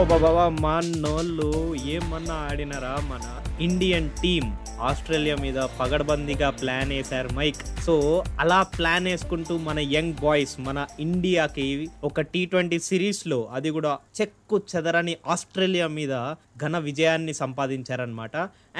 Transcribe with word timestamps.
అబ్బాబాబా 0.00 0.48
మనోళ్ళు 0.62 1.46
ఏమన్నా 1.86 2.34
ఆడినారా 2.48 2.96
మన 3.10 3.24
ఇండియన్ 3.60 4.10
టీమ్? 4.22 4.48
ఆస్ట్రేలియా 4.80 5.36
మీద 5.36 5.58
పగడబందీగా 5.78 6.50
ప్లాన్ 6.50 6.88
వేశారు 6.88 7.28
మైక్. 7.28 7.60
సో 7.84 7.94
అలా 8.40 8.62
ప్లాన్ 8.62 9.04
వేసుకుంటూ 9.04 9.56
మన 9.58 9.78
యంగ్ 9.78 10.12
బాయ్స్ 10.22 10.60
మన 10.60 10.86
ఇండియాకి 11.00 11.66
ఒక 12.04 12.20
టీ 12.20 12.46
ట్వంటీ 12.46 12.78
సిరీస్లో 12.78 13.48
అది 13.52 13.70
కూడా 13.70 13.98
చెక్కు 14.20 14.60
చెదరని 14.70 15.16
ఆస్ట్రేలియా 15.26 15.86
మీద 15.88 16.14
ఘన 16.58 16.78
విజయాన్ని 16.78 17.34
సంపాదించారనమాట 17.34 18.36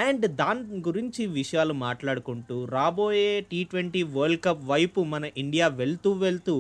అండ్ 0.07 0.27
దాని 0.37 0.81
గురించి 0.89 1.27
విషయాలు 1.41 1.73
మాట్లాడుకుంటూ 1.87 2.65
రాబోయే 2.65 3.41
టీ 3.51 3.65
ట్వంటీ 3.65 4.03
వరల్డ్ 4.03 4.45
కప్ 4.45 4.65
వైపు 4.65 5.01
మన 5.05 5.25
ఇండియా 5.37 5.69
వెళ్తూ 5.83 6.13
వెళ్తూ 6.13 6.57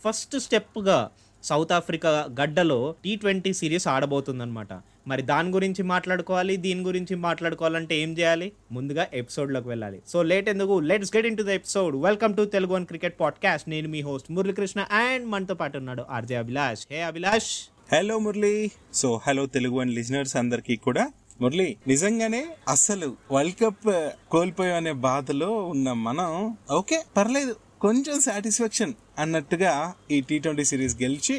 ఫస్ట్ 0.00 0.38
స్టెప్గా 0.38 0.98
సౌత్ 1.44 1.72
ఆఫ్రికా 1.72 2.28
గడ్డలో 2.40 2.94
టీ 3.04 3.16
ట్వంటీ 3.16 3.52
సిరీస్ 3.52 3.88
ఆడబోతుందన్నమాట. 3.88 4.68
మరి 5.06 5.22
దాని 5.22 5.50
గురించి 5.50 5.82
మాట్లాడుకోవాలి 5.82 6.56
దీని 6.56 6.80
గురించి 6.80 7.16
మాట్లాడుకోవాలంటే 7.16 7.96
ఏం 7.96 8.18
చేయాలి? 8.18 8.52
ముందుగా 8.72 9.06
ఎపిసోడ్లోకి 9.14 9.68
వెళ్ళాలి. 9.68 10.02
సో 10.08 10.22
లేట్ 10.22 10.48
ఎందుకు? 10.48 10.80
Let's 10.80 11.16
get 11.16 11.26
into 11.36 11.42
the 11.42 11.48
episode 11.48 11.96
welcome 11.96 12.36
to 12.36 12.44
Telugu 12.44 12.72
one 12.72 12.86
cricket 12.86 13.20
podcast 13.20 13.68
నేను 13.68 13.88
మీ 13.88 14.00
హోస్ట్ 14.00 14.32
మురళీకృష్ణ 14.32 14.80
అండ్ 14.80 15.26
మనతో 15.26 15.54
పాటు 15.54 15.78
ఉన్నాడు 15.78 16.04
RJ 16.10 16.34
Abhilash. 16.34 16.86
Hey 16.90 17.02
Abhilash. 17.02 17.70
Hello 17.94 18.18
Murali. 18.18 18.70
So 18.94 19.20
hello 19.26 19.46
Telugu 19.46 19.80
and 19.80 19.94
listeners 19.94 20.36
అందరికీ 20.36 20.76
కూడా. 20.76 21.10
మురళి 21.40 21.76
నిజంగానే 21.86 22.46
అసలు 22.68 23.16
వరల్డ్ 23.32 23.54
కప్ 23.64 24.10
కోల్పోయాం 24.30 24.76
అనే 24.76 24.92
బాధలో 24.92 25.64
ఉన్న 25.64 25.92
మనం 25.92 26.56
ఓకే 26.72 27.02
పర్లేదు. 27.16 27.56
కొంచెం 27.84 28.20
సాటిస్ఫాక్షన్ 28.20 28.92
అన్నట్టుగా 29.22 29.72
ఈ 30.14 30.18
టీ 30.28 30.36
ట్వంటీ 30.44 30.64
సిరీస్ 30.68 30.94
గెలిచి 31.02 31.34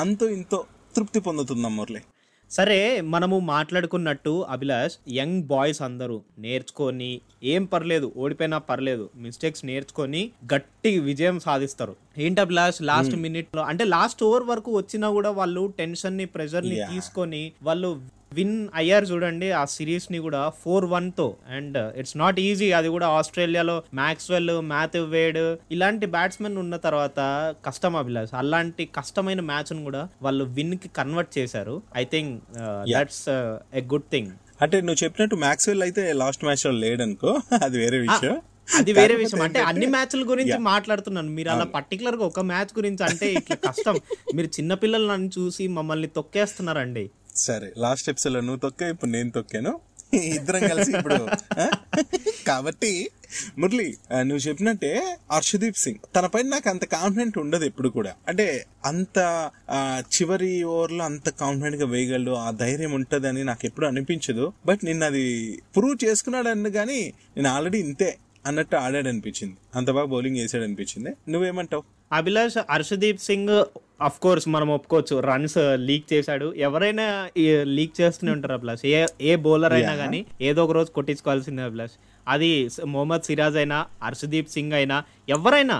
అంతో 0.00 0.26
ఇంతో 0.34 0.58
తృప్తి 0.96 1.20
పొందుతున్నాం 1.20 1.72
మురళి. 1.76 2.02
సరే 2.50 2.78
మనము 3.14 3.36
మాట్లాడుకున్నట్టు 3.40 4.32
అభిలాష్ 4.54 4.96
యంగ్ 5.16 5.40
బాయ్స్ 5.42 5.82
అందరూ 5.88 6.16
నేర్చుకొని 6.38 7.10
ఏం 7.54 7.64
పర్లేదు 7.64 8.08
ఓడిపోయినా 8.16 8.58
పర్లేదు 8.70 9.04
మిస్టేక్స్ 9.24 9.64
నేర్చుకొని 9.70 10.22
గట్టి 10.54 10.92
విజయం 11.08 11.38
సాధిస్తారు. 11.46 11.96
ఏంటి 12.18 12.40
అభిలాష్ 12.40 12.80
లాస్ట్ 12.90 13.16
మినిట్లో 13.26 13.62
అంటే 13.72 13.86
లాస్ట్ 13.96 14.22
ఓవర్ 14.28 14.48
వరకు 14.52 14.72
వచ్చినా 14.80 15.10
కూడా 15.18 15.32
వాళ్ళు 15.40 15.64
టెన్షన్ని 15.78 16.26
ప్రెషర్ని. 16.36 16.76
తీసుకొని 16.92 17.42
వాళ్ళు 17.62 17.90
విన్ 18.32 18.68
అయ్యారు 18.74 19.04
చూడండి. 19.04 19.50
ఆ 19.50 19.64
సిరీస్ని 19.64 20.18
కూడా 20.18 20.52
ఫోర్ 20.64 20.84
వన్తో. 20.84 21.36
అండ్ 21.48 21.96
ఇట్స్ 21.96 22.16
నాట్ 22.16 22.40
ఈజీ 22.40 22.72
అది 22.72 22.88
కూడా 22.88 23.08
ఆస్ట్రేలియాలో 23.08 23.82
మ్యాక్స్వెల్ 23.94 24.50
మ్యాథ్యూ 24.60 25.04
వేడ్ 25.04 25.56
ఇలాంటి 25.72 26.06
బ్యాట్స్మెన్ 26.06 26.56
ఉన్న 26.56 26.76
తర్వాత 26.76 27.20
కష్టం 27.66 27.96
అభిలాష్. 27.96 28.30
అలాంటి 28.34 28.88
కష్టమైన 28.94 29.40
మ్యాచ్ను 29.40 29.84
కూడా 29.84 30.08
వాళ్ళు 30.22 30.44
విన్కి 30.44 30.88
కన్వర్ట్ 30.88 31.38
చేశారు. 31.38 31.82
I 31.96 32.04
think 32.04 32.44
that's 32.92 33.28
a 33.74 33.80
good 33.80 34.02
thing 34.12 34.30
అంటే 34.62 34.80
నువ్వు 34.80 35.04
చెప్పినట్టు 35.04 35.36
మ్యాక్స్వెల్ 35.36 35.82
అయితే 35.82 36.12
లాస్ట్ 36.12 36.44
మ్యాచ్లో 36.44 36.72
లేడనుకో 36.72 37.38
అది 37.62 37.78
వేరే 37.78 37.98
విషయం. 37.98 38.40
అది 38.78 38.92
వేరే 38.92 39.14
విషయం. 39.14 39.42
అంటే 39.42 39.60
అన్ని 39.60 39.86
మ్యాచ్ల 39.86 40.30
గురించి. 40.30 40.58
మాట్లాడుతున్నాను. 40.58 41.30
మీరు 41.30 41.50
అలా 41.50 41.64
పర్టికులర్గా 41.64 42.24
ఒక 42.24 42.40
మ్యాచ్ 42.40 42.78
గురించి 42.78 43.04
అంటే 43.04 43.32
ఇట్లా 43.32 43.56
కష్టం. 43.56 44.00
మీరు 44.34 44.46
చిన్నపిల్లలను 44.46 45.30
చూసి 45.38 45.68
మమ్మల్ని 45.68 46.08
తొక్కేస్తున్నారండి. 46.08 47.10
సరే 47.36 47.72
లాస్ట్ 47.78 48.08
ఎపిసోడ్లో 48.08 48.40
నువ్వు 48.40 48.60
తొక్కా 48.60 48.88
ఇప్పుడు 48.88 49.10
నేను 49.10 49.30
తొక్కాను. 49.30 49.80
ఇద్దరం 50.14 50.68
కలిసి 50.68 50.96
ఇప్పుడు 50.96 51.16
కాబట్టి 52.46 53.10
మురళి 53.58 53.96
నువ్వు 54.12 54.48
చెప్పినట్టే 54.48 55.18
హర్షదీప్ 55.32 55.76
సింగ్ 55.76 55.98
తన 56.16 56.26
పైన 56.26 56.48
నాకు 56.48 56.68
అంత 56.68 56.84
కాన్ఫిడెంట్ 56.84 57.38
ఉండదు 57.38 57.64
ఎప్పుడు 57.64 57.88
కూడా. 57.88 58.14
అంటే 58.28 58.66
అంత 58.84 59.18
ఆ, 59.70 60.02
చివరి 60.12 60.62
ఓవర్లో 60.64 61.04
అంత 61.04 61.28
కాన్ఫిడెంట్గా 61.28 61.86
వేయగలడు 61.86 62.30
ఆ 62.30 62.50
ధైర్యం 62.50 62.92
ఉంటదని 62.92 63.44
నాకు 63.44 63.66
ఎప్పుడు 63.66 63.86
అనిపించదు. 63.86 64.52
బట్ 64.66 64.84
నిన్న 64.84 65.04
అది 65.04 65.24
ప్రూవ్ 65.76 66.04
చేసుకున్నాడు 66.04 66.70
కానీ 66.70 67.14
నేను 67.36 67.48
ఆల్రెడీ 67.48 67.78
ఇంతే 67.78 68.18
అన్నట్టు 68.46 68.76
ఆడాడు 68.76 69.08
అనిపించింది 69.08 69.56
అంత 69.74 69.90
బాగా 69.90 70.06
బౌలింగ్ 70.06 70.36
వేసాడు 70.36 70.64
అనిపించింది 70.64 71.16
నువ్వేమంటావు? 71.28 71.82
అభిలాష్ 72.12 72.58
హర్షదీప్ 72.72 73.20
సింగ్ 73.20 73.52
అఫ్ 74.06 74.18
కోర్స్ 74.20 74.48
మనం 74.48 74.68
ఒప్పుకోవచ్చు. 74.70 75.20
రన్స్ 75.20 75.58
లీక్ 75.88 76.06
చేశాడు. 76.12 76.46
ఎవరైనా 76.66 77.06
లీక్ 77.76 78.00
చేస్తూనే 78.00 78.32
ఉంటారు 78.32 78.54
అభిలాష్. 78.54 78.86
ఏ 78.86 79.06
ఏ 79.20 79.36
బౌలర్ 79.36 79.72
అయినా 79.72 79.94
కానీ 79.96 80.26
ఏదో 80.40 80.64
ఒక 80.64 80.72
రోజు 80.72 80.90
కొట్టించుకోవాల్సిందే 80.90 81.62
అభిలాష్. 81.62 81.94
అది 82.28 82.50
మొహమ్మద్ 82.86 83.22
సిరాజ్ 83.22 83.56
అయినా 83.56 83.86
హర్షదీప్ 84.04 84.50
సింగ్ 84.50 84.72
అయినా 84.72 84.96
ఎవరైనా. 85.28 85.78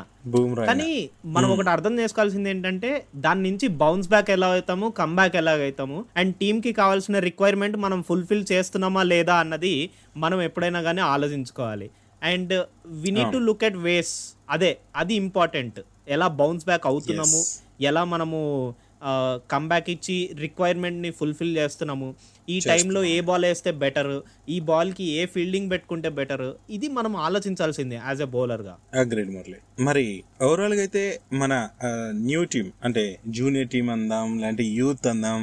కానీ 0.67 1.11
మనం 1.25 1.49
ఒకటి 1.51 1.71
అర్థం 1.71 1.95
చేసుకోవాల్సింది 2.01 2.51
ఏంటంటే 2.51 2.91
దాని 3.17 3.43
నుంచి 3.51 3.69
బౌన్స్ 3.83 4.09
బ్యాక్ 4.09 4.31
ఎలా 4.31 4.49
అవుతాము 4.49 4.89
కమ్ 4.91 5.15
బ్యాక్ 5.15 5.37
ఎలా 5.37 5.53
అవుతాము? 5.53 6.05
అండ్ 6.17 6.37
టీమ్కి 6.37 6.73
కావాల్సిన 6.73 7.19
రిక్వైర్మెంట్ 7.29 7.77
మనం 7.77 8.03
ఫుల్ఫిల్ 8.03 8.45
చేస్తున్నామా 8.53 9.03
లేదా 9.03 9.35
అన్నది 9.35 9.91
మనం 10.17 10.43
ఎప్పుడైనా 10.43 10.83
కానీ 10.83 11.01
ఆలోచించుకోవాలి. 11.15 11.91
And 12.23 12.53
we 12.87 13.11
need 13.11 13.33
to 13.33 13.39
look 13.39 13.65
at 13.65 13.77
ways 13.77 14.15
అదే 14.51 14.77
అది 14.97 15.15
ఇంపార్టెంట్ 15.15 15.81
ఎలా 16.07 16.27
బౌన్స్ 16.39 16.65
బ్యాక్ 16.65 16.87
అవుతున్నాము 16.87 17.41
ఎలా 17.81 18.05
మనము 18.05 18.39
కమ్బ్యాక్ 19.47 19.89
ఇచ్చి 19.91 20.17
రిక్వైర్మెంట్ని 20.39 21.11
ఫుల్ఫిల్ 21.11 21.57
చేస్తున్నాము 21.57 22.09
ఈ 22.49 22.57
టైంలో 22.61 23.05
ఏ 23.05 23.21
బాల్ 23.21 23.45
వేస్తే 23.45 23.71
బెటర్ 23.81 24.11
ఈ 24.49 24.61
బాల్కి 24.61 25.05
ఏ 25.13 25.27
ఫీల్డింగ్ 25.27 25.71
పెట్టుకుంటే 25.71 26.09
బెటర్ 26.09 26.45
ఇది 26.71 26.89
మనం 26.89 27.17
ఆలోచించాల్సిందే 27.17 27.99
యాజ్ 28.05 28.23
ఎ 28.23 28.29
బౌలర్గా. 28.35 28.75
అగ్రేడ్ 28.95 29.31
మురళి 29.31 29.59
మరి 29.81 30.07
ఓవరాల్గా 30.43 30.81
అయితే 30.81 31.03
మన 31.33 31.53
న్యూ 32.21 32.45
టీం 32.45 32.69
అంటే 32.85 33.05
జూనియర్ 33.29 33.69
టీం 33.69 33.91
అందాం 33.91 34.29
లేదంటే 34.39 34.63
యూత్ 34.73 35.07
అందాం 35.07 35.41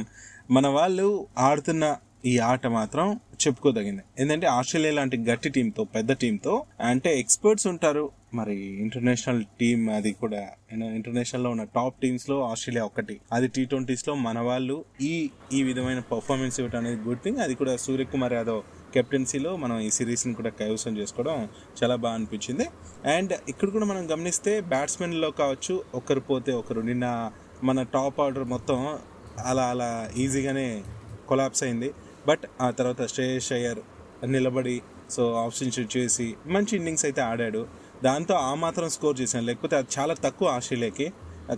మన 0.50 0.66
వాళ్ళు 0.68 1.08
ఆడుతున్న 1.38 1.84
ఈ 2.26 2.38
ఆట 2.38 2.66
మాత్రం 2.66 3.20
చెప్పుకోదగింది. 3.46 4.02
ఏంటంటే 4.18 4.46
ఆస్ట్రేలియా 4.46 4.92
లాంటి 4.94 5.16
గట్టి 5.16 5.48
టీంతో 5.48 5.84
పెద్ద 5.84 6.12
టీంతో 6.12 6.64
అంటే 6.80 7.20
ఎక్స్పర్ట్స్ 7.20 7.66
ఉంటారు. 7.66 8.10
మరి 8.34 8.56
ఇంటర్నేషనల్ 8.82 9.44
టీం 9.60 9.90
అది 9.90 10.12
కూడా 10.12 10.48
ఇంటర్నేషనల్లో 10.72 11.50
ఉన్న 11.50 11.64
టాప్ 11.64 11.94
టీమ్స్లో 12.02 12.42
ఆస్ట్రేలియా 12.42 12.84
ఒకటి 12.84 13.20
అది 13.32 13.48
టీ 13.48 13.64
ట్వంటీస్లో 13.64 14.14
మన 14.14 14.38
వాళ్ళు 14.38 14.84
ఈ 15.00 15.30
ఈ 15.52 15.62
విధమైన 15.62 15.98
పర్ఫార్మెన్స్ 15.98 16.60
ఇవ్వడం 16.60 16.78
అనేది 16.78 17.00
గుడ్ 17.02 17.22
థింగ్. 17.22 17.38
అది 17.38 17.54
కూడా 17.54 17.76
సూర్యకుమార్ 17.76 18.32
యాదవ్ 18.32 18.62
కెప్టెన్సీలో 18.94 19.56
మనం 19.56 19.80
ఈ 19.80 19.90
సిరీస్ని 19.90 20.34
కూడా 20.34 20.50
కైవసం 20.50 20.98
చేసుకోవడం 20.98 21.48
చాలా 21.82 21.96
బాగా 21.96 22.14
అనిపించింది. 22.14 22.66
అండ్ 23.10 23.32
ఇక్కడ 23.48 23.68
కూడా 23.68 23.84
మనం 23.84 24.10
గమనిస్తే 24.12 24.60
బ్యాట్స్మెన్లో 24.60 25.30
కావచ్చు 25.30 25.84
ఒకరు 25.94 26.20
పోతే 26.20 26.52
ఒకరు. 26.52 26.80
నిన్న 26.80 27.30
మన 27.64 27.82
టాప్ 27.82 28.20
ఆర్డర్ 28.20 28.44
మొత్తం 28.44 28.98
అలా 29.46 29.62
అలా 29.62 30.10
ఈజీగానే 30.16 30.82
కొలాప్స్ 31.28 31.62
అయింది. 31.62 31.90
బట్ 32.26 32.40
ఆ 32.60 32.70
తర్వాత 32.70 33.06
శ్రేయస్ 33.06 33.52
అయ్యర్. 33.52 33.78
నిలబడి 34.26 34.82
సో 35.10 35.34
ఆప్షన్ 35.34 35.72
షూట్ 35.72 35.96
చేసి 35.96 36.36
మంచి 36.46 36.76
ఇన్నింగ్స్ 36.76 37.04
అయితే 37.04 37.20
ఆడాడు. 37.20 37.66
దాంతో 38.04 38.34
ఆ 38.34 38.54
మాత్రం 38.54 38.88
స్కోర్ 38.88 39.20
చేశాను. 39.20 39.46
లేకపోతే 39.46 39.76
అది 39.76 39.86
చాలా 39.98 40.14
తక్కువ 40.14 40.48
ఆస్ట్రేలియాకి. 40.48 41.12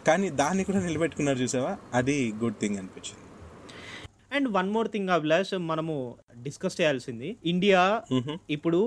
కానీ 0.06 0.30
దాన్ని 0.30 0.64
కూడా 0.64 0.80
నిలబెట్టుకున్నారు 0.80 1.38
చూసావా? 1.38 1.76
అది 1.94 2.32
గుడ్ 2.32 2.54
థింగ్ 2.60 2.76
అనిపించింది. 2.76 3.21
And 4.36 4.48
one 4.56 4.68
more 4.74 4.88
thing 4.88 5.10
Abhilash 5.16 5.52
మనము 5.70 5.94
డిస్కస్ 6.44 6.76
చేయాల్సింది. 6.80 7.28
ఇండియా 7.52 7.80
ఇప్పుడు 8.56 8.80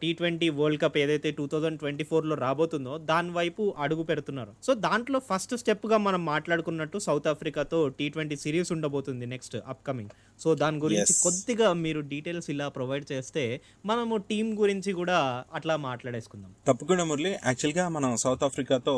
టీ 0.00 0.08
ట్వంటీ 0.18 0.48
వరల్డ్ 0.58 0.80
కప్ 0.82 0.98
ఏదైతే 1.02 1.30
టూ 1.38 1.44
థౌజండ్ 1.52 1.78
ట్వంటీ 1.82 2.04
ఫోర్లో 2.10 2.36
రాబోతుందో 2.44 2.94
దాని 3.10 3.30
వైపు 3.38 3.62
అడుగు 3.84 4.04
పెడుతున్నారు. 4.10 4.52
సో 4.66 4.74
దాంట్లో 4.86 5.20
ఫస్ట్ 5.30 5.54
స్టెప్గా 5.62 5.98
మనం 6.06 6.22
మాట్లాడుకున్నట్టు 6.32 6.98
సౌత్ 7.08 7.28
ఆఫ్రికాతో 7.32 7.80
టీ 7.98 8.08
ట్వంటీ 8.16 8.38
సిరీస్ 8.44 8.72
ఉండబోతుంది 8.76 9.26
నెక్స్ట్ 9.34 9.56
అప్కమింగ్. 9.74 10.12
సో 10.44 10.48
దాని 10.62 10.78
గురించి. 10.84 11.14
కొద్దిగా 11.26 11.68
మీరు 11.84 12.00
డీటెయిల్స్ 12.12 12.50
ఇలా 12.54 12.68
ప్రొవైడ్ 12.78 13.06
చేస్తే 13.12 13.44
మనము 13.92 14.16
టీం 14.30 14.46
గురించి 14.62 14.92
కూడా 15.00 15.18
అట్లా 15.54 15.76
మాట్లాడేసుకుందాం. 15.88 16.50
తప్పకుండా 16.70 17.04
మురళి. 17.12 17.32
యాక్చువల్గా 17.50 17.86
మనం 17.98 18.12
South 18.24 18.44
ఆఫ్రికాతో 18.48 18.96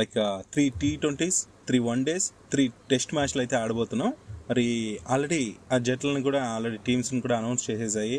like 0.00 0.18
three 0.54 0.64
T 0.82 0.90
twenties 1.04 1.38
three 1.68 1.78
one 1.90 2.02
days 2.08 2.26
three 2.52 2.64
test 2.90 3.14
మ్యాచ్లు 3.16 3.40
అయితే 3.44 3.56
ఆడబోతున్నాం. 3.62 4.10
మరి 4.50 4.66
ఆల్రెడీ 5.08 5.42
ఆ 5.72 5.76
జట్లను 5.78 6.22
కూడా 6.22 6.40
ఆల్రెడీ 6.54 6.78
టీమ్స్ని 6.86 7.20
కూడా 7.20 7.36
అనౌన్స్ 7.38 7.64
చేసేసాయి. 7.70 8.16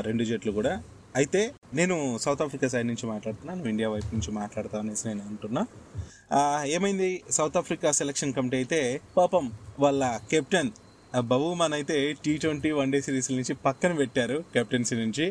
రెండు 0.00 0.24
జట్లు 0.24 0.52
కూడా. 0.52 0.72
అయితే 1.16 1.40
నేను 1.74 1.94
సౌత్ 2.18 2.42
ఆఫ్రికా 2.42 2.68
సైడ్ 2.68 2.86
నుంచి 2.86 3.06
మాట్లాడుతున్నాను 3.06 3.68
ఇండియా 3.68 3.88
వైపు 3.88 4.10
నుంచి 4.14 4.30
మాట్లాడతా 4.30 4.78
అనేసి 4.78 5.04
నేను 5.08 5.22
అంటున్నా. 5.26 5.62
ఏమైంది? 6.76 7.10
సౌత్ 7.30 7.56
ఆఫ్రికా 7.56 7.92
సెలక్షన్ 7.92 8.32
కమిటీ 8.32 8.56
అయితే 8.56 8.80
పాపం 9.16 9.44
వాళ్ళ 9.78 10.20
కెప్టెన్ 10.30 10.70
బబుమాన్ 11.30 11.74
అయితే 11.74 11.96
T 12.24 12.32
twenty 12.36 12.70
one 12.70 12.92
day 12.92 13.00
series 13.00 13.30
నుంచి 13.32 13.54
పక్కన 13.66 13.92
పెట్టారు 13.92 14.44
కెప్టెన్సీ 14.54 14.96
నుంచి. 14.96 15.26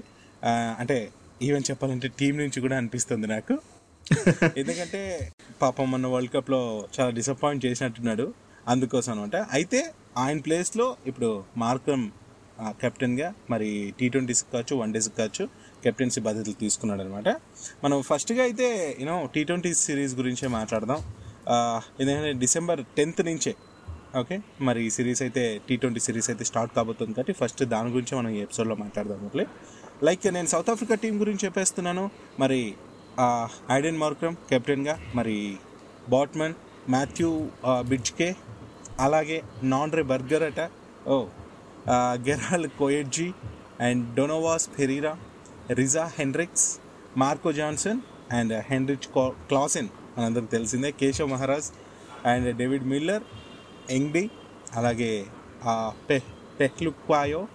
అంటే 0.81 0.97
ఈవెన్ 1.41 1.65
చెప్పాలంటే 1.71 2.07
టీం 2.19 2.37
నుంచి 2.37 2.61
కూడా 2.61 2.77
అనిపిస్తుంది 2.77 3.27
నాకు. 3.27 3.55
ఎందుకంటే 4.57 5.01
పాపం 5.61 5.91
మన 5.91 6.07
వరల్డ్ 6.07 6.33
కప్లో 6.33 6.59
చాలా 6.95 7.09
డిసప్పాయింట్ 7.09 7.65
చేసినట్టున్నాడు 7.65 8.33
అందుకోసం 8.67 9.11
అనమాట 9.11 9.35
అయితే 9.35 9.79
ఆయన 10.21 10.39
ప్లేస్లో 10.45 10.85
ఇప్పుడు 11.09 11.29
మార్కం 11.63 12.01
కెప్టెన్గా 12.81 13.27
మరి 13.51 13.69
టీ 13.97 14.05
ట్వంటీస్కి 14.13 14.49
కావచ్చు 14.53 14.75
వన్ 14.81 14.93
డేస్కి 14.95 15.15
కావచ్చు 15.19 15.43
కెప్టెన్సీ 15.83 16.19
బాధ్యతలు 16.27 16.57
తీసుకున్నాడు 16.61 17.01
అనమాట 17.01 17.29
మనం 17.83 17.97
ఫస్ట్గా 18.09 18.41
అయితే 18.47 18.67
యూనో 19.01 19.17
టీ 19.33 19.41
ట్వంటీ 19.49 19.71
సిరీస్ 19.85 20.13
గురించే 20.19 20.47
మాట్లాడదాం. 20.57 20.99
ఎందుకంటే 22.01 22.31
డిసెంబర్ 22.43 22.81
టెన్త్ 22.97 23.21
నుంచే 23.29 23.53
ఓకే 24.21 24.35
మరి 24.67 24.79
ఈ 24.87 24.89
సిరీస్ 24.97 25.21
అయితే 25.25 25.43
టీ 25.67 25.75
ట్వంటీ 25.81 26.01
సిరీస్ 26.07 26.29
అయితే 26.31 26.43
స్టార్ట్ 26.49 26.71
కాబోతుంది 26.77 27.13
కాబట్టి 27.13 27.33
ఫస్ట్ 27.41 27.61
దాని 27.73 27.89
గురించి 27.95 28.13
మనం 28.19 28.29
ఈ 28.37 28.39
ఎపిసోడ్లో 28.47 28.75
మాట్లాడదాం 28.83 29.21
ఓకే? 29.29 29.45
లైక్ 30.07 30.25
నేను 30.37 30.49
సౌత్ 30.53 30.69
ఆఫ్రికా 30.73 30.95
టీం 31.03 31.15
గురించి 31.21 31.43
చెప్పేస్తున్నాను. 31.45 32.05
మరి 32.39 32.61
ఐడెన్ 33.77 33.99
మార్క్రమ్ 34.03 34.35
కెప్టెన్గా 34.49 34.95
మరి 35.15 35.35
బాట్మన్ 36.09 36.55
మాథ్యూ 36.95 37.31
బిడ్జ్కే 37.91 38.29
అలాగే 38.99 39.43
నాన్రే 39.63 40.01
బర్గర్ 40.01 40.43
అట. 40.43 40.71
ఓ. 41.07 41.25
గెరాల్ 42.27 42.67
Coetzee 42.79 43.31
and 43.81 44.15
Donovan 44.15 44.69
Ferreira 44.77 45.17
Reeza 45.71 46.05
Hendricks 46.19 46.79
Marco 47.17 47.51
Jansen 47.51 48.01
and 48.31 48.53
Heinrich 48.69 49.07
Klaasen. 49.47 49.89
మనందరికి 50.17 50.47
తెలిసిందే 50.47 50.91
Keshav 50.91 51.29
Maharaj 51.31 51.69
and 52.27 52.57
David 52.57 52.83
Miller 52.83 53.23
Ngidi 53.89 54.29
అలాగే 54.73 55.25
పె 56.09 56.19
పెహ్లుక్వాయో 56.59 57.47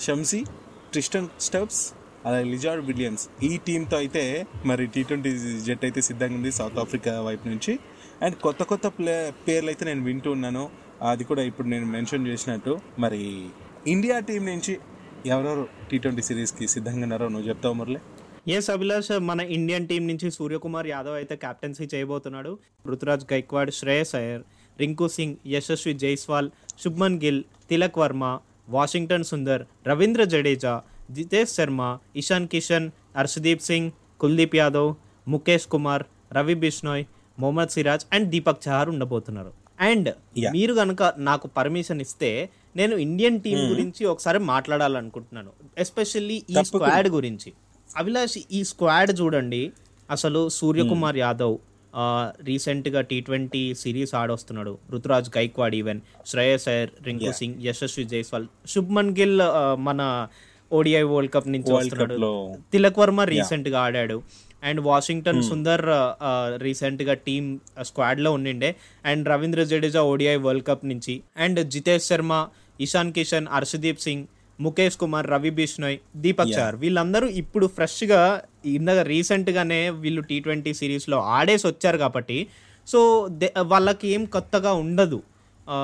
షంసీ 0.00 0.44
ట్రిస్టన్ 0.90 1.28
స్టబ్స్ 1.40 1.92
అలాగే 2.26 2.44
లిజార్డ్ 2.44 2.86
విలియమ్స్. 2.86 3.28
ఈ 3.42 3.56
టీంతో 3.66 3.96
అయితే 3.96 4.46
మరి 4.66 4.86
టీ 4.86 5.02
ట్వంటీ 5.02 5.38
జట్ 5.38 5.84
అయితే 5.84 6.00
సిద్ధంగా 6.00 6.34
ఉంది 6.34 6.52
సౌత్ 6.52 6.78
ఆఫ్రికా 6.78 7.20
వైపు 7.20 7.48
నుంచి. 7.48 7.78
అండ్ 8.22 8.36
కొత్త 8.36 8.62
కొత్త 8.62 8.86
ప్లే 8.86 9.34
పేర్లు 9.48 9.70
అయితే 9.70 9.84
నేను 9.84 10.04
వింటూ 10.04 10.32
ఉన్నాను. 10.32 10.70
అది 11.08 11.24
కూడా 11.24 11.42
ఇప్పుడు 11.42 11.68
నేను 11.68 11.86
మెన్షన్ 11.86 12.26
చేసినట్టు. 12.26 12.72
మరి 12.98 13.20
ఇండియా 13.86 14.18
టీం 14.28 14.42
నుంచి 14.46 14.72
ఎవరెవరు 15.26 15.64
టీ 15.90 15.98
ట్వంటీ 15.98 16.22
సిరీస్కి 16.22 16.66
సిద్ధంగా 16.74 17.02
ఉన్నారో 17.02 17.28
నువ్వు 17.28 17.48
చెప్తావు 17.48 17.74
మురళి? 17.74 18.00
ఎస్ 18.56 18.70
అభిలాష్ 18.74 19.10
మన 19.30 19.40
ఇండియన్ 19.56 19.86
టీం 19.88 20.06
నుంచి 20.10 20.30
సూర్యకుమార్ 20.30 20.86
యాదవ్ 20.86 21.16
అయితే 21.20 21.36
కెప్టెన్సీ 21.36 21.86
చేయబోతున్నాడు. 21.94 22.52
రుతురాజ్ 22.90 23.24
గైక్వాడ్ 23.32 23.72
శ్రేయస్ 23.78 24.14
అయ్యర్ 24.20 24.42
రింకు 24.80 25.08
సింగ్ 25.16 25.36
యశస్వి 25.54 25.94
జైస్వాల్ 26.02 26.48
శుభ్మన్ 26.82 27.18
గిల్ 27.24 27.42
తిలక్ 27.70 27.98
వర్మ 28.02 28.24
వాషింగ్టన్ 28.76 29.28
సుందర్ 29.30 29.62
రవీంద్ర 29.90 30.24
జడేజా 30.24 30.74
జితేష్ 31.16 31.54
శర్మ 31.54 31.98
ఇషాన్ 32.16 32.48
కిషన్ 32.48 32.90
హర్షదీప్ 33.16 33.66
సింగ్ 33.68 33.90
కుల్దీప్ 34.20 34.56
యాదవ్ 34.56 34.90
ముఖేష్ 35.28 35.66
కుమార్ 35.74 36.04
రవి 36.36 36.54
బిష్నోయ్ 36.54 37.04
మొహమ్మద్ 37.38 37.70
సిరాజ్ 37.70 38.06
అండ్ 38.14 38.28
దీపక్ 38.30 38.68
చహార్ 38.68 38.88
ఉండబోతున్నారు. 38.94 39.52
అండ్. 39.80 40.08
మీరు 40.52 40.74
కనుక 40.74 41.12
నాకు 41.18 41.46
పర్మిషన్ 41.48 42.00
ఇస్తే 42.00 42.48
నేను 42.76 42.96
ఇండియన్ 42.96 43.40
టీం 43.40 43.58
గురించి 43.70 44.04
ఒకసారి 44.04 44.38
మాట్లాడాలనుకుంటున్నాను. 44.38 45.50
ఎస్పెషల్లీ 45.78 46.34
ఈ 46.34 46.54
స్క్వాడ్ 46.64 47.08
గురించి. 47.08 47.52
అభిలాష్ 47.96 48.38
ఈ 48.52 48.64
స్క్వాడ్ 48.64 49.20
చూడండి. 49.20 49.72
అసలు 50.10 50.48
సూర్యకుమార్ 50.48 51.16
యాదవ్ 51.16 51.58
ఆ, 51.94 52.32
రీసెంట్గా 52.40 53.00
టీ 53.00 53.20
ట్వంటీ 53.20 53.74
సిరీస్ 53.74 54.14
ఆడొస్తున్నాడు. 54.14 54.78
రుతురాజ్ 54.90 55.30
గైక్వాడ్ 55.38 55.74
ఈవెన్ 55.74 56.00
శ్రేయస్ 56.26 56.68
అయ్యర్ 56.68 56.90
రింకు 57.02 57.24
సింగ్ 57.32 57.54
యశస్వి 57.60 58.04
జైస్వాల్ 58.04 58.46
శుభ్మన్ 58.66 59.16
గిల్ 59.18 59.40
మన 59.78 60.28
ఓడిఐ 60.72 61.02
వరల్డ్ 61.02 61.32
కప్ 61.32 61.48
నుంచి 61.48 61.72
వస్తున్నాడు. 61.72 62.14
తిలక్ 62.72 62.98
వర్మ 62.98 63.20
రీసెంట్గా 63.20 63.80
ఆడాడు. 63.80 64.22
అండ్ 64.64 64.80
వాషింగ్టన్ 64.80 65.42
సుందర్ 65.42 65.82
రీసెంట్గా 66.62 67.14
టీమ్ 67.14 67.58
స్క్వాడ్లో 67.82 68.32
ఉండిండే. 68.32 68.76
And 69.04 69.28
Ravindra 69.28 69.64
Jadeja 69.64 70.02
ODI 70.02 70.36
world 70.36 70.66
cup 70.66 70.86
నుంచి. 70.86 71.20
అండ్ 71.36 71.70
జితేష్ 71.70 72.04
శర్మ 72.04 72.48
ఇషాన్ 72.80 73.12
కిషన్ 73.12 73.46
హర్షదీప్ 73.48 74.00
సింగ్ 74.00 74.26
ముఖేష్ 74.60 74.96
కుమార్ 74.96 75.30
రవి 75.30 75.50
బిష్నోయ్ 75.50 75.98
దీపక్ 76.16 76.48
చార్ 76.58 76.76
వీళ్ళందరూ 76.76 77.28
ఇప్పుడు 77.28 77.66
ఫ్రెష్గా 77.66 78.42
ఇందాక 78.66 78.98
రీసెంట్ 78.98 79.50
గానే 79.50 79.90
వీళ్ళు 79.90 80.20
టీ 80.20 80.40
ట్వంటీ 80.40 80.74
సిరీస్లో 80.74 81.22
ఆడేసి 81.22 81.66
వచ్చారు 81.66 81.98
కాబట్టి. 81.98 82.46
సో 82.86 83.28
దే- 83.30 83.60
వాళ్ళకి 83.60 84.08
ఏం 84.08 84.24
కొత్తగా 84.24 84.72
ఉండదు. 84.72 85.22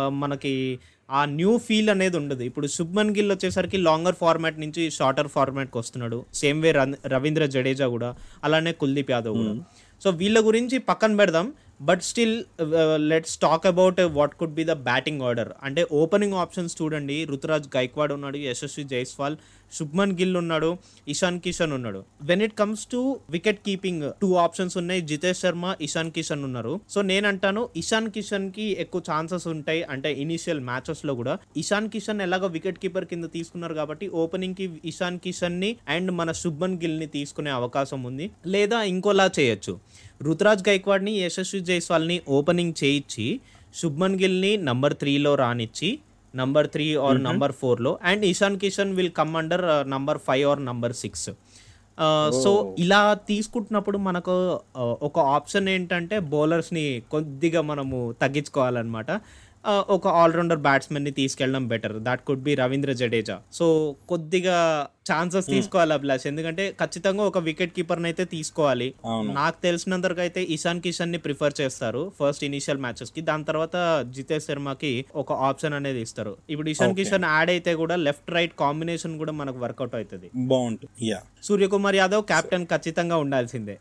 మనకి 0.08 0.79
ఆ 1.11 1.20
న్యూ 1.38 1.53
ఫీల్ 1.67 1.91
అనేది 1.94 2.17
ఉండదు. 2.20 2.43
ఇప్పుడు 2.50 2.67
శుభ్మన్ 2.76 3.12
గిల్ 3.17 3.31
వచ్చేసరికి 3.32 3.79
లాంగర్ 3.88 4.17
ఫార్మాట్ 4.23 4.58
నుంచి 4.62 4.85
షార్టర్ 4.99 5.31
ఫార్మాట్కి 5.35 5.79
వస్తున్నాడు. 5.82 6.19
సేమ్ 6.41 6.62
వే 6.64 6.73
రవీంద్ర 7.14 7.47
జడేజా 7.56 7.87
కూడా 7.94 8.11
అలానే 8.44 8.73
కుల్దీప్ 8.82 9.12
యాదవ్ 9.17 9.37
కూడా. 9.43 9.55
సో 10.03 10.11
వీళ్ళ 10.23 10.38
గురించి 10.49 10.79
పక్కన 10.91 11.12
పెడదాం. 11.20 11.47
But 11.88 12.03
still 12.08 12.35
let's 13.11 13.35
talk 13.44 13.67
about 13.70 13.99
what 14.19 14.35
could 14.41 14.55
be 14.58 14.64
the 14.69 14.75
batting 14.88 15.23
order 15.29 15.50
అంటే 15.67 15.82
ఓపెనింగ్ 16.00 16.37
ఆప్షన్స్ 16.43 16.75
చూడండి. 16.81 17.17
రుతురాజ్ 17.32 17.67
గైక్వాడ్ 17.76 18.12
ఉన్నాడు 18.17 18.38
యశస్వి 18.44 18.85
జైస్వాల్ 18.93 19.37
శుభ్మన్ 19.73 20.13
గిల్ 20.13 20.37
ఉన్నాడు 20.37 20.79
ఇషాన్ 21.09 21.41
కిషన్ 21.41 21.73
ఉన్నాడు. 21.73 22.05
When 22.23 22.43
it 22.43 22.55
comes 22.55 22.87
to 22.87 23.21
wicket 23.31 23.59
keeping 23.67 24.13
two 24.23 24.35
options 24.35 24.77
ఉన్నాయి. 24.77 25.01
జితేష్ 25.01 25.39
శర్మ 25.39 25.75
ఇషాన్ 25.81 26.11
కిషన్ 26.11 26.45
ఉన్నారు. 26.45 26.81
సో 26.91 27.03
నేను 27.03 27.29
అంటాను 27.29 27.69
ఇషాన్ 27.77 28.11
కిషన్కి 28.11 28.77
ఎక్కువ 28.79 29.03
ఛాన్సెస్ 29.13 29.47
ఉంటాయి. 29.47 29.83
అంటే 29.83 30.13
ఇనిషియల్ 30.13 30.61
మ్యాచెస్లో 30.61 31.15
కూడా. 31.15 31.39
ఇషాన్ 31.57 31.91
కిషన్ 31.91 32.21
ఎలాగో 32.21 32.47
వికెట్ 32.47 32.79
కీపర్ 32.79 33.05
కింద 33.05 33.25
తీసుకున్నారు 33.25 33.75
కాబట్టి 33.75 34.09
ఓపెనింగ్కి 34.09 34.81
ఇషాన్ 34.85 35.19
కిషన్ని 35.19 35.77
అండ్ 35.89 36.11
మన 36.11 36.33
శుభ్మన్ 36.33 36.77
గిల్ని 36.77 37.07
తీసుకునే 37.07 37.51
అవకాశం 37.51 38.03
ఉంది. 38.03 38.31
లేదా 38.47 38.83
ఇంకోలా 38.83 39.31
చేయొచ్చు. 39.39 39.79
రుతురాజ్ 40.23 40.69
గైక్వాడ్ని 40.69 41.13
యశస్వి 41.13 41.61
జైస్వాల్ని 41.61 42.21
ఓపెనింగ్ 42.29 42.73
చేయించి 42.85 43.41
శుభ్మన్ 43.75 44.21
గిల్ని 44.21 44.57
నంబర్ 44.57 44.95
త్రీలో 44.95 45.35
రానిచ్చి 45.35 45.99
నంబర్ 46.41 46.69
త్రీ 46.75 46.87
ఆర్ 47.06 47.19
నంబర్ 47.23 47.55
ఫోర్లో 47.61 47.93
and 48.11 48.25
Ishan 48.25 48.59
Kishan 48.62 48.93
will 48.99 49.15
come 49.21 49.35
under 49.37 49.65
number 49.94 50.21
five 50.27 50.44
or 50.50 50.62
number 50.65 50.94
six 51.03 51.29
so 52.43 52.50
ఇలా 52.79 53.00
తీసుకుంటున్నప్పుడు 53.29 53.99
మనకు 54.06 54.35
uh, 54.81 54.94
ఒక 55.09 55.19
ఆప్షన్ 55.37 55.67
ఏంటంటే 55.69 56.17
బౌలర్స్ని 56.33 56.85
కొద్దిగా 57.11 57.61
మనము 57.71 57.99
తగ్గించుకోవాలన్నమాట. 58.23 59.11
ఒక 59.95 60.09
ఆల్రౌండర్ 60.23 60.61
బ్యాట్స్మెన్ని 60.67 61.13
తీసుకెళ్ళడం 61.21 61.65
better 61.73 61.95
that 62.09 62.23
could 62.29 62.45
be 62.49 62.53
Ravindra 62.61 62.93
Jadeja 63.01 63.37
so 63.59 63.67
కొద్దిగా 64.13 64.59
ఛాన్సెస్ 65.11 65.49
తీసుకోవాలి 65.55 65.93
అభిలాష్. 65.97 66.25
ఎందుకంటే 66.31 66.65
ఖచ్చితంగా 66.81 67.23
ఒక 67.31 67.39
వికెట్ 67.49 67.73
కీపర్ని 67.77 68.09
అయితే 68.11 68.25
తీసుకోవాలి. 68.35 68.89
నాకు 69.39 69.59
తెలిసినంత 69.67 70.07
అయితే 70.27 70.41
ఇషాన్ 70.57 70.81
కిషన్ని 70.87 71.19
ప్రిఫర్ 71.27 71.55
చేస్తారు 71.61 72.03
ఫస్ట్ 72.19 72.45
ఇనిషియల్ 72.49 72.81
మ్యాచెస్కి. 72.85 73.21
దాని 73.29 73.47
తర్వాత 73.51 73.77
జితేష్ 74.17 74.49
శర్మకి 74.49 74.93
ఒక 75.23 75.33
ఆప్షన్ 75.49 75.77
అనేది 75.79 76.03
ఇస్తారు. 76.07 76.35
ఇప్పుడు 76.55 76.71
ఇషాన్ 76.75 76.97
కిషన్ 76.99 77.27
యాడ్ 77.35 77.53
అయితే 77.55 77.75
కూడా 77.83 77.97
లెఫ్ట్ 78.07 78.31
రైట్ 78.37 78.57
కాంబినేషన్ 78.65 79.15
కూడా 79.23 79.35
మనకు 79.43 79.61
వర్కౌట్ 79.65 79.97
అవుతుంది. 80.01 80.31
బాగుంటుంది. 80.53 81.13
సూర్యకుమార్ 81.49 81.99
యాదవ్ 82.03 82.25
కెప్టెన్ 82.33 82.67
ఖచ్చితంగా 82.75 83.19
ఉండాల్సిందే. 83.27 83.77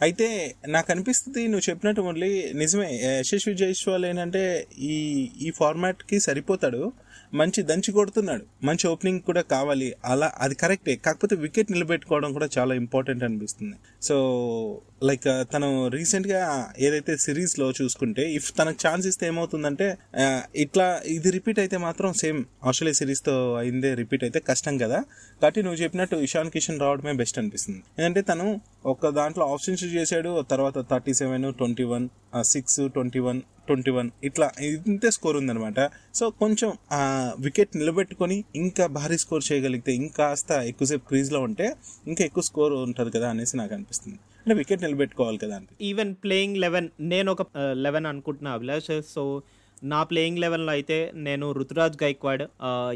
అయితే 0.00 0.54
నాకు 0.68 0.92
అనిపిస్తుంది 0.92 1.48
నువ్వు 1.48 1.70
చెప్పినట్టు 1.70 2.00
మళ్ళీ 2.00 2.52
నిజమే. 2.52 2.88
యశస్వి 3.18 3.54
జైస్వాల్ 3.54 4.04
ఏంటంటే 4.04 4.66
ఈ 4.78 4.96
ఈ 5.40 5.50
ఫార్మాట్కి 5.50 6.20
సరిపోతాడు. 6.20 6.92
మంచి 7.40 7.60
దంచి 7.70 7.90
కొడుతున్నాడు. 7.98 8.44
మంచి 8.68 8.84
ఓపెనింగ్ 8.92 9.20
కూడా 9.28 9.42
కావాలి. 9.54 9.88
అలా 10.12 10.28
అది 10.44 10.54
కరెక్టే 10.62 10.94
కాకపోతే 11.06 11.36
వికెట్ 11.44 11.70
నిలబెట్టుకోవడం 11.74 12.32
కూడా 12.38 12.48
చాలా 12.56 12.72
ఇంపార్టెంట్ 12.82 13.22
అనిపిస్తుంది. 13.28 13.76
సో 14.08 14.16
లైక్ 15.08 15.24
uh, 15.30 15.42
తను 15.52 15.68
రీసెంట్గా 15.94 16.40
ఏదైతే 16.86 17.12
సిరీస్లో 17.24 17.66
చూసుకుంటే 17.78 18.24
ఇఫ్ 18.38 18.48
తనకు 18.58 18.78
ఛాన్స్ 18.84 19.06
ఇస్తే 19.10 19.24
ఏమవుతుందంటే 19.30 19.86
uh, 20.24 20.40
ఇట్లా 20.64 20.86
ఇది 21.16 21.30
రిపీట్ 21.36 21.60
అయితే 21.64 21.76
మాత్రం 21.86 22.10
సేమ్ 22.22 22.40
ఆస్ట్రేలియా 22.68 22.96
సిరీస్తో 23.00 23.34
అయిందే 23.62 23.90
రిపీట్ 24.02 24.24
అయితే 24.28 24.40
కష్టం 24.50 24.74
కదా. 24.84 24.98
కాబట్టి 25.40 25.62
నువ్వు 25.66 25.78
చెప్పినట్టు 25.82 26.16
ఇషాన్ 26.26 26.50
కిషన్ 26.56 26.80
రావడమే 26.84 27.14
బెస్ట్ 27.22 27.38
అనిపిస్తుంది. 27.42 27.80
ఎందుకంటే 27.98 28.22
తను 28.30 28.46
ఒక 28.92 29.10
దాంట్లో 29.20 29.44
ఆప్షన్స్ 29.54 29.84
చేశాడు 29.96 30.30
తర్వాత 30.52 30.78
thirty 30.92 31.14
seven 31.20 31.46
twenty 31.60 31.86
one 31.92 32.06
six 32.52 32.80
twenty 32.94 33.20
one 33.28 33.40
twenty 33.66 33.90
one. 33.90 34.10
ఇట్లా 34.24 34.46
ఇంతే 34.90 35.10
స్కోర్ 35.10 35.36
ఉందనమాట 35.36 35.80
సో 36.14 36.24
కొంచెం 36.42 36.70
ఆ 36.92 37.00
వికెట్ 37.38 37.72
నిలబెట్టుకొని 37.76 38.36
ఇంకా 38.54 38.86
భారీ 38.98 39.18
స్కోర్ 39.24 39.44
చేయగలిగితే 39.52 39.92
ఇంకాస్త 39.94 40.50
ఎక్కువసేపు 40.70 41.04
క్రీజ్లో 41.08 41.40
ఉంటే 41.40 41.66
ఇంకా 42.06 42.24
ఎక్కువ 42.24 42.44
స్కోర్ 42.50 42.74
ఉంటుంది 42.86 43.12
కదా 43.16 43.30
అనేసి 43.30 43.56
నాకు 43.56 43.74
అనిపిస్తుంది. 43.74 44.18
అంటే 44.44 44.54
వికెట్ 44.54 44.82
నిలబెట్టుకోవాలి 44.82 45.38
కదా 45.38 45.56
అంటే 45.56 45.72
ఈవెన్ 45.90 46.12
ప్లేయింగ్ 46.24 46.56
లెవెన్ 46.56 46.88
నేను 47.00 47.28
ఒక 47.32 47.42
లెవెన్ 47.86 48.06
అనుకుంటున్నా 48.06 48.52
అభిలాష్. 48.58 48.92
సో 49.14 49.24
నా 49.90 50.00
ప్లేయింగ్ 50.10 50.40
లెవెల్లో 50.42 50.72
అయితే 50.76 50.96
నేను 51.26 51.46
Ruturaj 51.58 51.96
Gaikwad 52.02 52.42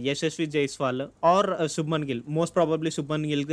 Yashasvi 0.07 0.47
Jaiswal 0.55 1.03
or 1.33 1.49
Shubman 1.75 2.05
Gill. 2.09 2.23
Most 2.37 2.55
probably 2.59 2.91
Shubman 2.97 3.25
Gill 3.31 3.45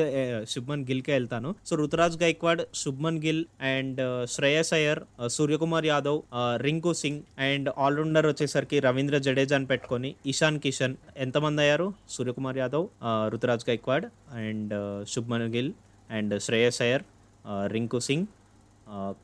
Shubman 0.54 0.84
గిల్కే 0.90 1.14
వెళ్తాను. 1.18 1.50
So 1.70 1.76
Ruturaj 1.82 2.18
Gaikwad 2.24 2.62
Shubman 2.82 3.20
Gill 3.26 3.42
and 3.74 4.02
Shreyas 4.36 4.72
Iyer 4.78 5.02
Suryakumar 5.38 5.88
Yadav 5.92 6.20
Rinku 6.66 6.94
Singh 7.02 7.24
and 7.50 7.70
allrounder 7.86 8.28
వచ్చేసరికి 8.32 8.80
రవీంద్ర 8.88 9.18
జడేజా 9.28 9.58
అని 9.60 9.70
పెట్టుకొని 9.74 10.12
ఇషాన్ 10.34 10.62
కిషన్ 10.66 10.96
ఎంతమంది 11.26 11.62
అయ్యారు? 11.66 11.90
Suryakumar 12.18 12.62
Yadav 12.64 12.88
Ruturaj 13.34 13.68
Gaikwad 13.72 14.08
and 14.46 14.74
Shubman 15.16 15.50
Gill 15.58 15.74
and 16.20 16.34
Shreyas 16.48 16.82
Iyer 16.86 17.04
Rinku 17.76 18.00
Singh. 18.10 18.28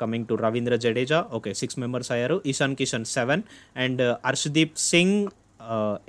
Coming 0.01 0.27
to 0.27 0.33
Ravindra 0.33 0.75
Jadeja 0.75 1.25
okay 1.31 1.53
six 1.53 1.79
members 1.79 2.11
అయ్యారు 2.11 2.41
Ishan 2.45 2.75
Kishan 2.75 3.05
seven 3.05 3.43
and 3.77 4.01
Harshdeep 4.25 4.77
Singh 4.77 5.29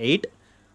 eight 0.01 0.27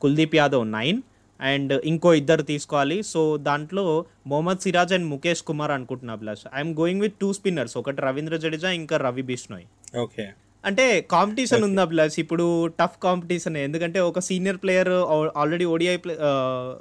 Kuldeep 0.01 0.35
Yadav 0.35 0.65
nine 0.71 1.01
and 1.39 1.73
ఇంకో 1.85 2.13
ఇద్దరు 2.13 2.41
తీసుకోవాలి. 2.41 3.03
So 3.03 3.37
దాంట్లో 3.37 4.05
Mohammed 4.27 4.59
Siraj 4.59 4.93
and 4.93 5.07
Mukesh 5.07 5.43
Kumar 5.43 5.71
అనుకుంటున్నా 5.71 6.13
Abhilash 6.13 6.45
I'm 6.53 6.73
going 6.73 7.01
with 7.01 7.15
two 7.21 7.33
spinners 7.33 7.77
ఒకటి 7.77 8.01
రవీంద్ర 8.01 8.35
జడేజా 8.35 8.69
ఇంకా 8.71 8.97
Ravi 8.97 9.21
Bishnoi 9.21 9.65
okay 9.99 10.25
అంటే 10.65 11.01
competition 11.01 11.63
ఉందా 11.63 11.85
ప్లస్ 11.85 12.19
ఇప్పుడు 12.19 12.67
టఫ్ 12.67 12.97
కాంపిటీషన్ 13.03 13.57
ఎందుకంటే 13.57 13.99
ఒక 13.99 14.19
senior 14.19 14.57
player 14.57 14.89
already 15.37 15.65
ODI 15.65 15.97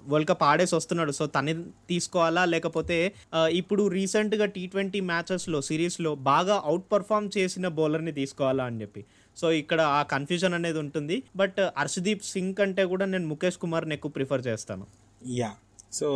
world 0.09 0.29
cup 0.29 0.43
ఆడేసి 0.43 0.75
వస్తున్నాడు. 0.75 1.13
సో 1.13 1.27
తనే 1.27 1.55
తీసుకోవాలా? 1.89 2.45
లేకపోతే 2.45 3.15
ఆ, 3.35 3.47
ఇప్పుడు 3.47 3.89
రీసెంట్గా 3.89 4.47
టీ 4.47 4.67
ట్వంటీ 4.67 5.01
మ్యాచెస్లో 5.01 5.63
సిరీస్లో 5.63 6.15
బాగా 6.15 6.63
అవుట్ 6.65 6.93
పర్ఫామ్ 6.93 7.31
చేసిన 7.39 7.69
బౌలర్ని 7.69 8.13
తీసుకోవాలా 8.13 8.65
అని 8.65 8.81
చెప్పి. 8.81 9.05
సో 9.37 9.53
ఇక్కడ 9.53 9.81
ఆ 9.81 10.03
కన్ఫ్యూజన్ 10.03 10.55
అనేది 10.55 10.79
ఉంటుంది. 10.79 11.23
బట్ 11.37 11.61
హర్షదీప్ 11.79 12.25
సింగ్ 12.25 12.55
కంటే 12.55 12.85
కూడా 12.85 13.05
నేను 13.05 13.27
ముఖేష్ 13.27 13.57
కుమార్ని 13.57 13.95
ఎక్కువ 13.95 14.11
ప్రిఫర్ 14.11 14.47
చేస్తాను. 14.47 14.87
యా 15.29 15.53
సో 15.93 16.07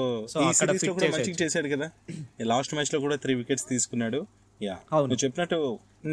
అక్కడ. 0.41 0.71
మంచిగా 1.19 1.37
చేశాడు 1.43 1.69
కదా. 1.69 1.91
లాస్ట్ 2.41 2.75
మ్యాచ్లో 2.75 3.01
కూడా 3.01 3.17
త్రీ 3.17 3.35
వికెట్స్ 3.35 3.69
తీసుకున్నాడు. 3.69 4.27
యా 4.63 4.77
అవును. 4.93 5.09
నువ్వు 5.09 5.25
చెప్పినట్టు 5.25 5.59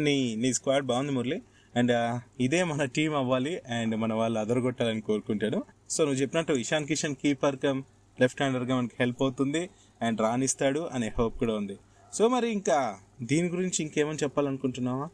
నీ 0.06 0.16
నీ 0.42 0.52
స్క్వాడ్ 0.52 0.84
బాగుంది 0.90 1.12
మురళి. 1.12 1.38
అండ్ 1.74 1.92
ఇదే 2.40 2.60
మన 2.64 2.84
టీం 2.96 3.14
అవ్వాలి 3.14 3.54
అండ్ 3.78 3.96
మన 3.96 4.12
వాళ్ళు 4.12 4.38
అదరగొట్టాలని 4.38 5.00
కోరుకుంటాడు. 5.00 5.58
సో 5.90 6.04
నువ్వు 6.04 6.20
చెప్పినట్టు 6.22 6.52
Ishan 6.52 6.86
Kishan 6.86 7.16
keeper 7.22 7.58
cum 7.64 7.82
left 8.20 8.42
హ్యాండర్గా 8.42 8.76
మనకి 8.76 8.96
హెల్ప్ 9.00 9.22
అవుతుంది 9.22 9.62
అండ్ 10.02 10.20
రాణిస్తాడు 10.20 10.80
అనే 10.92 11.12
హోప్ 11.18 11.38
కూడా 11.38 11.54
ఉంది. 11.54 11.76
సో 12.12 12.28
మరి 12.28 12.48
ఇంకా 12.52 12.78
దీని 13.22 13.48
గురించి 13.48 13.78
ఇంకేమని 13.84 14.22
చెప్పాలనుకుంటున్నావా? 14.22 15.08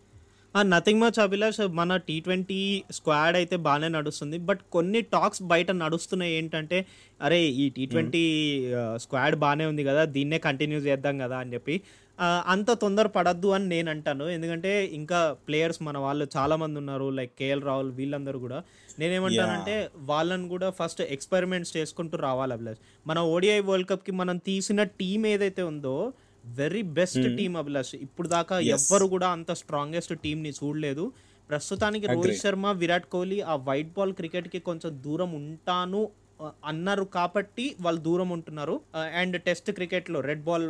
Nothing 0.54 1.00
much 1.00 1.18
Abhilash. 1.18 1.60
మన 1.60 1.96
టీ 1.96 2.20
ట్వంటీ 2.20 2.58
స్క్వాడ్ 2.90 3.36
అయితే 3.36 3.56
బాగానే 3.56 3.88
నడుస్తుంది. 3.88 4.38
బట్ 4.38 4.60
కొన్ని 4.72 5.00
టాక్స్ 5.00 5.42
బయట 5.42 5.70
నడుస్తున్నాయి 5.70 6.32
ఏంటంటే 6.32 6.86
అరే 7.22 7.40
ఈ 7.62 7.68
టీ 7.68 7.86
ట్వంటీ 7.86 8.22
స్క్వాడ్ 8.96 9.36
బాగానే 9.36 9.66
ఉంది 9.66 9.84
కదా 9.84 10.04
దీన్నే 10.04 10.38
కంటిన్యూ 10.38 10.78
చేద్దాం 10.78 11.18
కదా 11.18 11.38
అని 11.38 11.54
చెప్పి. 11.54 11.76
అంత 12.20 12.70
తొందర 12.72 13.06
పడద్దు 13.06 13.48
అని 13.48 13.66
నేను 13.66 13.90
అంటాను. 13.90 14.28
ఎందుకంటే 14.28 14.84
ఇంకా 14.84 15.36
ప్లేయర్స్ 15.48 15.82
మన 15.82 15.98
వాళ్ళు 15.98 16.28
చాలా 16.36 16.56
మంది 16.56 16.78
ఉన్నారు 16.78 17.10
లైక్ 17.10 17.32
కేఎల్ 17.38 17.62
రాహుల్ 17.62 17.92
వీళ్ళందరూ 17.92 18.38
కూడా. 18.38 18.62
నేనేమంటానంటే 18.98 19.90
వాళ్ళని 19.96 20.48
కూడా 20.48 20.70
ఫస్ట్ 20.70 21.00
ఎక్స్పెరిమెంట్స్ 21.00 21.76
చేసుకుంటూ 21.76 22.18
రావాలి 22.18 22.52
అభిలాష్. 22.52 22.78
మన 23.06 23.18
ఓడిఐ 23.18 23.60
వరల్డ్ 23.60 23.88
కప్కి 23.88 24.12
మనం 24.12 24.36
తీసిన 24.38 24.82
టీం 24.82 25.26
ఏదైతే 25.26 25.62
ఉందో 25.62 26.12
వెరీ 26.44 26.82
బెస్ట్ 26.82 27.36
టీం 27.36 27.56
అభిలాష్. 27.56 27.94
ఇప్పుడు 27.94 28.28
దాకా 28.28 28.58
ఎవ్వరు 28.58 29.06
కూడా 29.06 29.28
అంత 29.28 29.52
స్ట్రాంగెస్ట్ 29.52 30.14
టీం 30.14 30.42
ని 30.42 30.50
చూడలేదు. 30.50 31.12
ప్రస్తుతానికి 31.50 32.06
రోహిత్ 32.06 32.42
శర్మ 32.42 32.70
విరాట్ 32.72 33.06
కోహ్లీ 33.06 33.40
ఆ 33.40 33.56
వైట్ 33.56 33.92
బాల్ 33.96 34.12
క్రికెట్కి 34.12 34.58
కొంచెం 34.58 34.90
దూరం 35.04 35.32
ఉంటాను 35.32 36.10
అన్నారు 36.64 37.04
కాబట్టి 37.04 37.76
వాళ్ళు 37.80 38.00
దూరం 38.00 38.30
ఉంటున్నారు. 38.30 38.80
అండ్ 39.20 39.42
టెస్ట్ 39.42 39.70
క్రికెట్లో 39.70 40.20
రెడ్ 40.20 40.44
బాల్ 40.44 40.68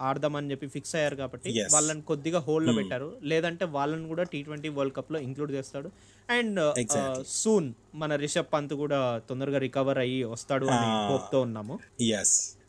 ఆడదామని 0.00 0.50
చెప్పి 0.50 0.66
ఫిక్స్ 0.66 0.96
అయ్యారు 0.96 1.16
కాబట్టి. 1.16 1.64
వాళ్ళని 1.72 2.02
కొద్దిగా 2.02 2.38
హోల్డ్లో 2.38 2.74
పెట్టారు. 2.74 3.16
లేదంటే 3.22 3.64
వాళ్ళని 3.64 4.08
కూడా 4.08 4.22
టీ 4.22 4.42
ట్వంటీ 4.42 4.68
వరల్డ్ 4.68 4.96
కప్లో 4.96 5.20
ఇంక్లూడ్ 5.20 5.52
చేస్తాడు. 5.52 5.90
అండ్ 6.30 6.60
సూన్ 7.26 7.72
మన 7.94 8.16
రిషబ్ 8.16 8.52
పంత్ 8.52 8.74
కూడా 8.74 9.20
తొందరగా 9.28 9.58
రికవర్ 9.58 9.98
అయ్యి 9.98 10.24
వస్తాడు 10.24 10.66
అని 10.66 11.18
తో 11.32 11.40
ఉన్నాము. 11.40 11.78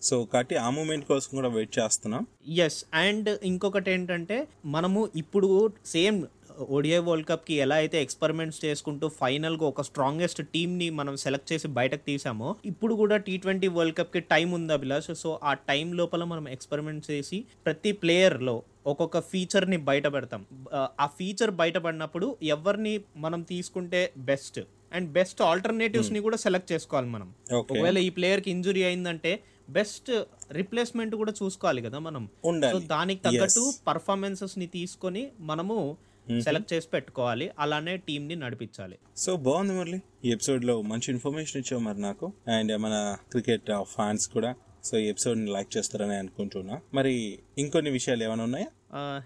సో 0.01 0.25
కాబట్టి 0.25 0.55
ఆ 0.55 0.69
మూమెంట్ 0.69 1.05
కోసం 1.05 1.29
కూడా 1.35 1.47
వెయిట్ 1.47 1.79
చేస్తున్నాం. 1.79 2.27
ఎస్ 2.65 2.85
అండ్ 2.93 3.29
ఇంకొకటి 3.43 3.91
ఏంటంటే 3.91 4.47
మనము 4.65 5.09
ఇప్పుడు 5.15 5.71
సేమ్ 5.85 6.19
ఓడిఐ 6.59 6.97
వరల్డ్ 6.97 7.27
కప్కి 7.27 7.53
ఎలా 7.53 7.75
అయితే 7.75 8.01
ఎక్స్పెరిమెంట్స్ 8.01 8.65
చేసుకుంటూ 8.65 9.07
ఫైనల్గా 9.09 9.65
ఒక 9.65 9.81
స్ట్రాంగెస్ట్ 9.81 10.47
టీమ్ని 10.47 10.89
మనం 10.89 11.17
సెలెక్ట్ 11.17 11.53
చేసి 11.53 11.67
బయటకు 11.67 12.05
తీసామో 12.05 12.55
ఇప్పుడు 12.65 12.95
కూడా 12.95 13.17
టీ 13.17 13.37
ట్వంటీ 13.37 13.67
వరల్డ్ 13.67 13.97
కప్కి 13.97 14.19
టైం 14.19 14.51
ఉంది 14.51 14.73
అభిలాష్? 14.73 15.15
సో 15.15 15.39
ఆ 15.43 15.53
టైం 15.53 15.93
లోపల 15.93 16.23
మనం 16.23 16.49
ఎక్స్పెరిమెంట్ 16.49 17.11
చేసి 17.11 17.45
ప్రతి 17.65 17.91
ప్లేయర్లో 17.91 18.63
ఒక్కొక్క 18.87 19.21
ఫీచర్ని 19.21 19.77
బయట 19.77 20.07
పెడతాం. 20.07 20.45
ఆ, 20.73 21.05
ఫీచర్ 21.05 21.51
బయటపడినప్పుడు 21.51 22.37
ఎవరిని 22.43 23.01
మనం 23.17 23.41
తీసుకుంటే 23.41 24.11
బెస్ట్ 24.17 24.59
అండ్ 24.93 25.11
బెస్ట్ 25.11 25.41
ఆల్టర్నేటివ్స్ని 25.41 26.19
కూడా 26.19 26.37
సెలెక్ట్ 26.37 26.71
చేసుకోవాలి 26.71 27.09
మనం. 27.09 27.33
ఒకవేళ 27.53 27.97
ఈ 27.97 28.09
ప్లేయర్కి 28.09 28.51
ఇంజురీ 28.51 28.83
అయిందంటే 28.83 29.39
బెస్ట్ 29.69 30.23
రిప్లేస్మెంట్ 30.51 31.15
కూడా 31.15 31.33
చూసుకోవాలి 31.43 31.81
కదా 31.81 31.99
మనం. 31.99 32.29
సో 32.71 32.79
దానికి 32.79 33.21
తగ్గట్టు 33.23 33.73
పర్ఫార్మెన్సెస్ని 33.87 34.67
తీసుకొని 34.67 35.27
మనము 35.39 35.97
సెలెక్ట్ 36.41 36.73
చేసి 36.73 36.87
పెట్టుకోవాలి. 36.93 37.51
అలానే 37.59 37.97
టీం 37.97 38.27
ని 38.27 38.35
నడిపించాలి. 38.35 38.97
సో 39.17 39.35
బాగుంది 39.35 39.73
మురళి. 39.73 40.01
ఈ 40.25 40.31
ఎపిసోడ్లో 40.31 40.81
మంచి 40.81 41.11
ఇన్ఫర్మేషన్ 41.11 41.61
ఇచ్చావు 41.61 41.81
మరి 41.81 42.01
నాకు. 42.01 42.33
అండ్ 42.47 42.77
మన 42.77 43.17
క్రికెట్ 43.31 43.71
ఫ్యాన్స్ 43.81 44.27
కూడా. 44.27 44.55
సో 44.83 44.97
ఈ 44.97 45.07
ఎపిసోడ్ని 45.07 45.51
లైక్ 45.51 45.77
చేస్తారని 45.77 46.15
అనుకుంటున్నా. 46.15 46.79
మరి 46.93 47.39
ఇంకొన్ని 47.57 47.91
విషయాలు 47.91 48.23
ఏమైనా 48.23 48.43
ఉన్నాయా? 48.43 48.67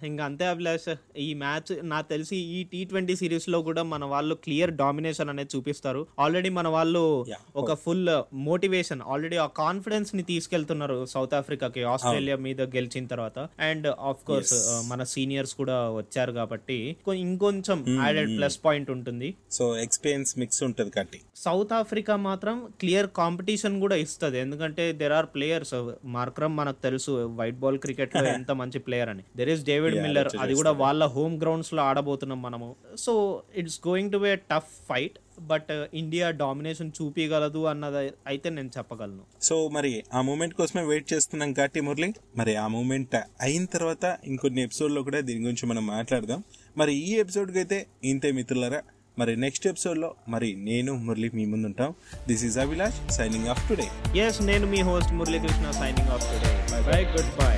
ఇంకా 0.03 0.25
అంతే 0.25 0.45
అభిలాష్ 0.45 0.87
ఈ 1.17 1.33
మ్యాచ్ 1.33 1.71
నాకు 1.83 2.07
తెలిసి 2.09 2.35
ఈ 2.35 2.63
టీ 2.63 2.85
ట్వంటీ 2.85 3.15
సిరీస్లో 3.15 3.61
కూడా 3.61 3.83
మన 3.83 4.05
వాళ్ళు 4.05 4.35
క్లియర్ 4.35 4.71
డామినేషన్ 4.73 5.29
అనేది 5.29 5.49
చూపిస్తారు. 5.55 6.07
ఆల్రెడీ 6.19 6.49
మన 6.49 6.67
వాళ్ళు. 6.67 7.25
ఒక 7.55 7.73
ఫుల్ 7.73 8.09
మోటివేషన్ 8.33 9.01
ఆల్రెడీ 9.01 9.37
ఆ 9.37 9.45
కాన్ఫిడెన్స్ని 9.45 10.23
తీసుకెళ్తున్నారు 10.23 11.05
సౌత్ 11.05 11.33
ఆఫ్రికాకి 11.33 11.83
ఆస్ట్రేలియా 11.83 12.35
మీద 12.35 12.61
గెలిచిన 12.61 13.05
తర్వాత. 13.05 13.39
అండ్ 13.59 13.87
ఆఫ్ 13.87 14.23
కోర్స్ 14.23 14.55
మన 14.87 15.03
సీనియర్స్ 15.03 15.53
కూడా 15.55 15.77
వచ్చారు 15.91 16.31
కాబట్టి 16.31 16.79
ఇంకొంచెం 17.17 17.85
యాడెడ్ 18.05 18.37
ప్లస్ 18.37 18.59
పాయింట్ 18.65 18.91
ఉంటుంది. 18.91 19.35
సో 19.51 19.77
ఎక్స్పీరియన్స్ 19.77 20.39
మిక్స్ 20.39 20.63
ఉంటది 20.63 20.89
కట్టి 20.89 21.21
సౌత్ 21.35 21.73
ఆఫ్రికా 21.73 22.15
మాత్రం 22.15 22.55
క్లియర్ 22.79 23.07
కాంపిటీషన్ 23.21 23.79
కూడా 23.81 23.95
ఇస్తుంది. 23.95 24.39
ఎందుకంటే 24.39 24.93
దెర్ 24.93 25.11
ఆర్ 25.11 25.29
ప్లేయర్స్ 25.35 25.75
మార్క్రమ్ 26.17 26.57
మనకు 26.57 26.81
తెలుసు 26.83 27.11
వైట్ 27.39 27.59
బాల్ 27.65 27.79
క్రికెట్లో 27.85 28.25
ఎంత 28.39 28.51
మంచి 28.51 28.79
ప్లేయర్ 28.79 29.09
అని. 29.09 29.23
దెర్ 29.37 29.49
ఇస్ 29.59 29.65
డేవిడ్ 29.71 29.97
మిల్లర్ 30.05 30.29
అది 30.43 30.53
కూడా 30.59 30.73
వాళ్ళ 30.83 31.03
హోమ్ 31.15 31.37
గ్రౌండ్స్లో 31.45 31.81
ఆడబోతున్నాం 31.89 32.41
మనము. 32.47 32.69
So 33.05 33.13
it's 33.61 33.79
going 33.87 34.11
to 34.15 34.19
be 34.25 34.31
tough 34.53 34.71
fight 34.89 35.17
but 35.51 35.69
India 35.99 36.27
domination 36.41 36.89
చూపించగలదు 36.97 37.61
అన్నది 37.71 37.99
అయితే 38.31 38.47
నేను 38.55 38.71
చెప్పగలను. 38.77 39.23
సో 39.47 39.55
మరి 39.75 39.91
ఆ 40.17 40.21
మూమెంట్ 40.29 40.55
కోసమే 40.59 40.83
వెయిట్ 40.91 41.07
చేస్తున్నాం 41.13 41.51
కాబట్టి 41.59 41.81
మురళి 41.87 42.09
మరి 42.41 42.55
ఆ 42.63 42.67
మూమెంట్ 42.75 43.15
అయిన 43.47 43.65
తర్వాత 43.75 44.05
ఇంకొన్ని 44.31 44.63
ఎపిసోడ్లో 44.67 45.03
కూడా 45.09 45.21
దీని 45.29 45.43
గురించి 45.47 45.67
మనం 45.73 45.85
మాట్లాడదాం. 45.95 46.41
మరి 46.81 46.95
ఈ 47.09 47.11
ఎపిసోడ్కి 47.25 47.59
అయితే 47.63 47.79
ఇంతే 48.11 48.31
మిత్రులారా 48.39 48.81
మరి 49.17 49.33
నెక్స్ట్ 49.45 49.65
ఎపిసోడ్లో 49.71 50.09
మరి 50.33 50.49
నేను 50.67 50.91
మురళి 51.07 51.29
మీ 51.37 51.45
ముందు 51.53 51.67
ఉంటాం. 51.71 51.89
This 52.29 52.45
is 52.49 52.57
Abhilash 52.65 52.99
signing 53.17 53.49
off 53.55 53.63
today 53.71 53.87
yes 54.25 54.41
నేను 54.51 54.67
మీ 54.75 54.81
host 54.91 55.13
Muralikrishna 55.19 55.71
signing 55.81 56.13
off 56.17 56.25
today 56.31 56.53
bye 56.73 56.81
bye 56.91 57.01
goodbye 57.41 57.55